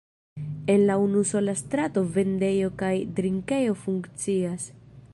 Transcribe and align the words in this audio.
En 0.65 0.87
la 0.89 0.95
unusola 1.01 1.53
strato 1.59 2.03
vendejo 2.15 2.73
kaj 2.83 2.93
drinkejo 3.21 3.81
funkcias. 3.87 4.71